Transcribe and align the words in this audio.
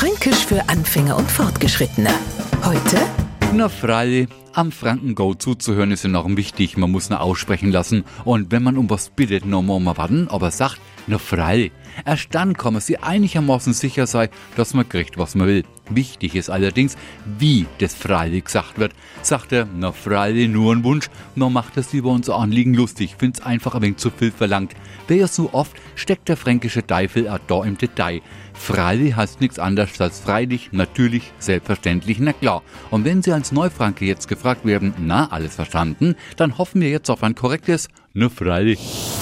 Fränkisch 0.00 0.46
für 0.46 0.66
Anfänger 0.70 1.14
und 1.14 1.30
Fortgeschrittene. 1.30 2.08
Heute? 2.64 2.96
Na 3.52 3.68
freilich, 3.68 4.30
am 4.54 4.72
Franken-Go 4.72 5.34
zuzuhören 5.34 5.90
ist 5.90 6.06
enorm 6.06 6.38
wichtig. 6.38 6.78
Man 6.78 6.90
muss 6.90 7.10
nur 7.10 7.20
aussprechen 7.20 7.70
lassen. 7.70 8.04
Und 8.24 8.50
wenn 8.50 8.62
man 8.62 8.78
um 8.78 8.88
was 8.88 9.10
bittet, 9.10 9.44
noch 9.44 9.60
mal 9.60 9.98
warten, 9.98 10.26
aber 10.30 10.52
sagt, 10.52 10.80
na 11.10 11.18
freilich. 11.18 11.72
Erst 12.06 12.28
dann 12.34 12.56
kann 12.56 12.72
man 12.72 12.80
sich 12.80 13.02
einigermaßen 13.02 13.72
sicher 13.72 14.06
sein, 14.06 14.28
dass 14.56 14.74
man 14.74 14.88
kriegt, 14.88 15.18
was 15.18 15.34
man 15.34 15.48
will. 15.48 15.64
Wichtig 15.90 16.36
ist 16.36 16.48
allerdings, 16.48 16.96
wie 17.38 17.66
das 17.78 17.94
freilich 17.94 18.44
gesagt 18.44 18.78
wird. 18.78 18.92
Sagt 19.22 19.52
er, 19.52 19.66
na 19.76 19.90
freilich, 19.90 20.48
nur 20.48 20.72
ein 20.72 20.84
Wunsch, 20.84 21.08
dann 21.34 21.52
macht 21.52 21.76
es 21.76 21.92
lieber 21.92 22.10
unser 22.10 22.36
Anliegen 22.36 22.74
lustig. 22.74 23.16
Find's 23.18 23.40
einfach 23.40 23.74
ein 23.74 23.82
wenig 23.82 23.96
zu 23.96 24.10
viel 24.10 24.30
verlangt. 24.30 24.72
Wer 25.08 25.16
ja 25.16 25.26
so 25.26 25.52
oft, 25.52 25.76
steckt 25.96 26.28
der 26.28 26.36
fränkische 26.36 26.86
Teufel 26.86 27.28
auch 27.28 27.40
da 27.48 27.64
im 27.64 27.76
Detail. 27.76 28.20
Freilich 28.54 29.16
heißt 29.16 29.40
nichts 29.40 29.58
anderes 29.58 30.00
als 30.00 30.20
freilich, 30.20 30.70
natürlich, 30.70 31.32
selbstverständlich, 31.38 32.18
na 32.20 32.32
klar. 32.32 32.62
Und 32.90 33.04
wenn 33.04 33.22
Sie 33.22 33.32
als 33.32 33.50
Neufranke 33.52 34.04
jetzt 34.04 34.28
gefragt 34.28 34.64
werden, 34.64 34.94
na, 34.98 35.28
alles 35.30 35.56
verstanden, 35.56 36.14
dann 36.36 36.56
hoffen 36.56 36.80
wir 36.80 36.90
jetzt 36.90 37.10
auf 37.10 37.24
ein 37.24 37.34
korrektes, 37.34 37.88
na 38.12 38.28
freilich. 38.28 38.78